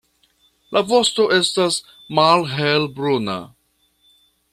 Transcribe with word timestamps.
La 0.77 0.81
vosto 0.91 1.25
estas 1.35 1.77
malhelbruna. 2.19 3.37